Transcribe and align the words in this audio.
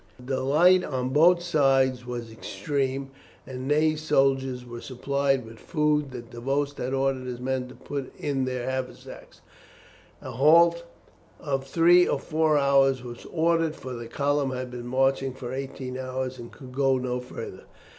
The 0.17 0.35
delight 0.35 0.83
on 0.83 1.09
both 1.09 1.43
sides 1.43 2.07
was 2.07 2.31
extreme, 2.31 3.11
and 3.45 3.67
Ney's 3.67 4.01
soldiers 4.01 4.65
were 4.65 4.81
supplied 4.81 5.45
with 5.45 5.59
food 5.59 6.09
that 6.09 6.31
Davoust 6.31 6.79
had 6.79 6.91
ordered 6.91 7.27
his 7.27 7.39
men 7.39 7.67
to 7.67 7.75
put 7.75 8.11
in 8.17 8.45
their 8.45 8.67
haversacks. 8.67 9.41
A 10.23 10.31
halt 10.31 10.85
of 11.39 11.67
three 11.67 12.07
or 12.07 12.17
four 12.17 12.57
hours 12.57 13.03
was 13.03 13.25
ordered, 13.25 13.75
for 13.75 13.93
the 13.93 14.07
column 14.07 14.49
had 14.53 14.71
been 14.71 14.87
marching 14.87 15.35
for 15.35 15.53
eighteen 15.53 15.99
hours, 15.99 16.39
and 16.39 16.51
could 16.51 16.71
go 16.71 16.97
no 16.97 17.19
further. 17.19 17.65